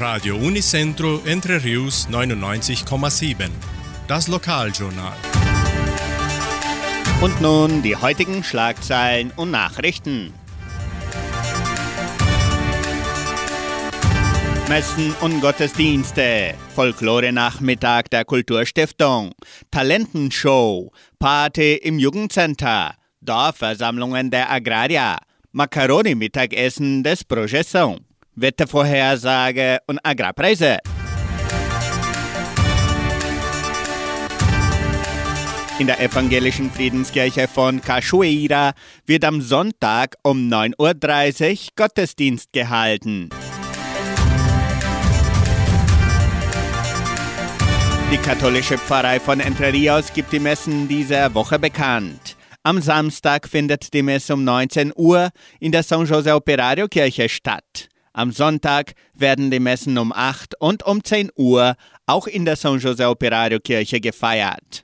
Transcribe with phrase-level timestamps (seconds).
[0.00, 3.50] Radio Unicentro Entre Rius 99,7.
[4.08, 5.12] Das Lokaljournal.
[7.20, 10.32] Und nun die heutigen Schlagzeilen und Nachrichten.
[14.70, 19.32] Messen und Gottesdienste, Folklore-Nachmittag der Kulturstiftung,
[19.70, 25.18] Talentenshow, Party im Jugendcenter, Dorfversammlungen der Agraria,
[25.52, 27.98] Macaroni-Mittagessen des Projeção,
[28.34, 30.78] Wettervorhersage und Agrarpreise.
[35.78, 38.72] In der evangelischen Friedenskirche von Cachoeira
[39.06, 43.30] wird am Sonntag um 9.30 Uhr Gottesdienst gehalten.
[48.12, 52.36] Die katholische Pfarrei von Entre Rios gibt die Messen dieser Woche bekannt.
[52.62, 57.89] Am Samstag findet die Messe um 19 Uhr in der San José Operario Kirche statt.
[58.12, 61.76] Am Sonntag werden die Messen um 8 und um 10 Uhr
[62.06, 64.82] auch in der San José Operario Kirche gefeiert.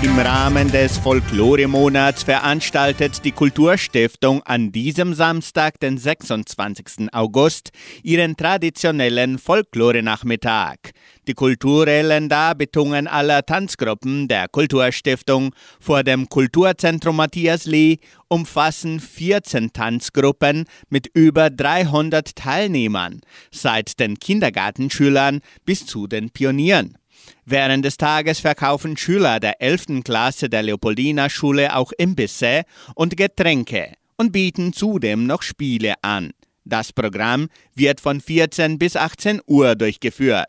[0.00, 7.12] Im Rahmen des Folklore-Monats veranstaltet die Kulturstiftung an diesem Samstag, den 26.
[7.12, 7.70] August,
[8.04, 10.90] ihren traditionellen Folklore-Nachmittag.
[11.28, 17.98] Die kulturellen Darbietungen aller Tanzgruppen der Kulturstiftung vor dem Kulturzentrum Matthias Lee
[18.28, 23.20] umfassen 14 Tanzgruppen mit über 300 Teilnehmern,
[23.50, 26.96] seit den Kindergartenschülern bis zu den Pionieren.
[27.44, 30.02] Während des Tages verkaufen Schüler der 11.
[30.04, 32.62] Klasse der Leopoldina Schule auch Imbisse
[32.94, 36.30] und Getränke und bieten zudem noch Spiele an.
[36.64, 40.48] Das Programm wird von 14 bis 18 Uhr durchgeführt.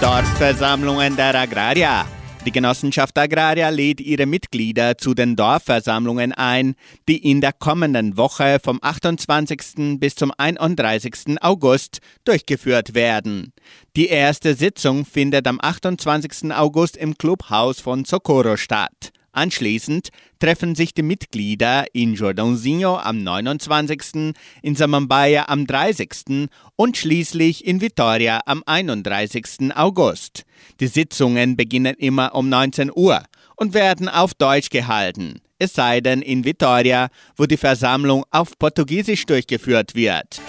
[0.00, 2.06] Dorfversammlungen der Agraria
[2.48, 8.58] die Genossenschaft Agraria lädt ihre Mitglieder zu den Dorfversammlungen ein, die in der kommenden Woche
[8.64, 9.98] vom 28.
[9.98, 11.42] bis zum 31.
[11.42, 13.52] August durchgeführt werden.
[13.96, 16.54] Die erste Sitzung findet am 28.
[16.54, 19.12] August im Clubhaus von Socorro statt.
[19.38, 20.08] Anschließend
[20.40, 26.48] treffen sich die Mitglieder in Jordãozinho am 29., in Samambaia am 30.
[26.74, 29.76] und schließlich in Vitoria am 31.
[29.76, 30.44] August.
[30.80, 33.22] Die Sitzungen beginnen immer um 19 Uhr
[33.54, 37.06] und werden auf Deutsch gehalten, es sei denn in Vitoria,
[37.36, 40.40] wo die Versammlung auf Portugiesisch durchgeführt wird.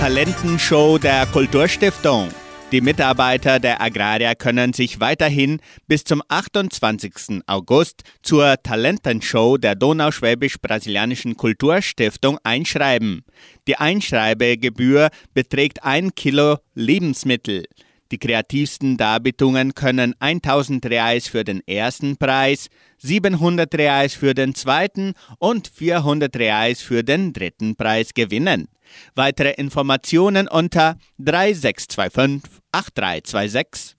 [0.00, 2.30] Talentenshow der Kulturstiftung.
[2.72, 7.42] Die Mitarbeiter der Agraria können sich weiterhin bis zum 28.
[7.46, 13.24] August zur Talentenshow der Donauschwäbisch-Brasilianischen Kulturstiftung einschreiben.
[13.68, 17.66] Die Einschreibegebühr beträgt ein Kilo Lebensmittel.
[18.12, 22.68] Die kreativsten Darbietungen können 1000 Reais für den ersten Preis,
[22.98, 28.68] 700 Reais für den zweiten und 400 Reais für den dritten Preis gewinnen.
[29.14, 33.96] Weitere Informationen unter 3625 8326.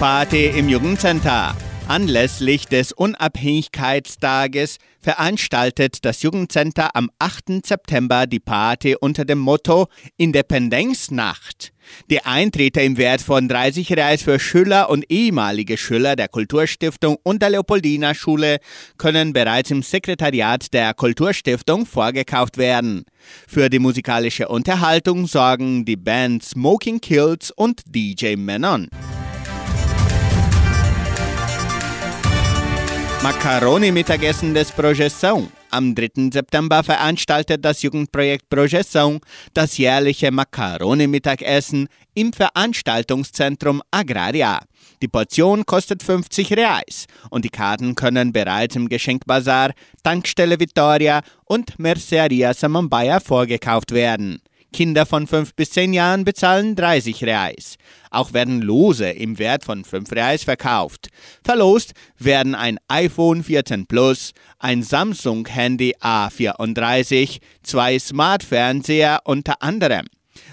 [0.00, 1.54] Party im Jugendcenter.
[1.86, 7.66] Anlässlich des Unabhängigkeitstages veranstaltet das Jugendcenter am 8.
[7.66, 11.72] September die Party unter dem Motto Independenznacht.
[12.10, 17.42] Die Eintritte im Wert von 30 Reais für Schüler und ehemalige Schüler der Kulturstiftung und
[17.42, 18.58] der Leopoldina Schule
[18.98, 23.04] können bereits im Sekretariat der Kulturstiftung vorgekauft werden.
[23.48, 28.88] Für die musikalische Unterhaltung sorgen die Bands Smoking Kills und DJ Menon.
[33.22, 35.52] Macaroni-Mittagessen des Projeção.
[35.70, 36.30] Am 3.
[36.32, 39.20] September veranstaltet das Jugendprojekt Projeção
[39.52, 44.60] das jährliche Macaroni-Mittagessen im Veranstaltungszentrum Agraria.
[45.02, 51.78] Die Portion kostet 50 Reais und die Karten können bereits im Geschenkbazar, Tankstelle Vittoria und
[51.78, 54.40] Merceria Samambaia vorgekauft werden.
[54.72, 57.76] Kinder von 5 bis 10 Jahren bezahlen 30 Reais.
[58.10, 61.08] Auch werden Lose im Wert von 5 Reais verkauft.
[61.44, 70.06] Verlost werden ein iPhone 14 Plus, ein Samsung Handy A34, zwei Smart-Fernseher unter anderem.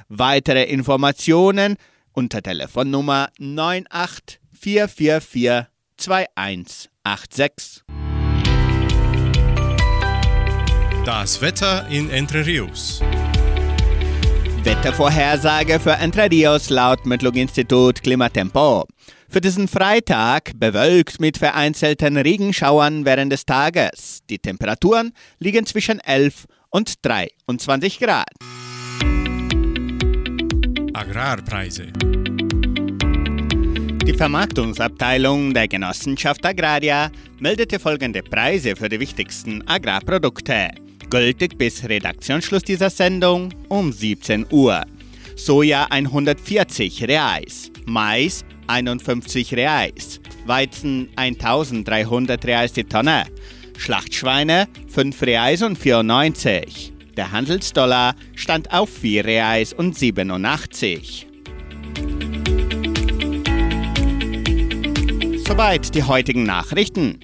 [0.09, 1.77] Weitere Informationen
[2.11, 5.67] unter Telefonnummer 98444
[5.97, 7.83] 2186.
[11.05, 13.01] Das Wetter in Entre Rios.
[14.77, 18.85] Wettervorhersage für Entre Rios laut Metlog-Institut Klimatempo.
[19.27, 24.19] Für diesen Freitag bewölkt mit vereinzelten Regenschauern während des Tages.
[24.29, 28.29] Die Temperaturen liegen zwischen 11 und 23 Grad.
[30.94, 31.88] Agrarpreise.
[34.06, 37.09] Die Vermarktungsabteilung der Genossenschaft Agraria
[37.39, 40.69] meldete folgende Preise für die wichtigsten Agrarprodukte.
[41.09, 44.83] Gültig bis Redaktionsschluss dieser Sendung um 17 Uhr.
[45.38, 53.24] Soja 140 Reais, Mais 51 Reais, Weizen 1300 Reais die Tonne,
[53.77, 56.92] Schlachtschweine 5 Reais und 94.
[57.15, 61.25] Der Handelsdollar stand auf 4 Reais und 87.
[65.48, 67.19] Soweit die heutigen Nachrichten.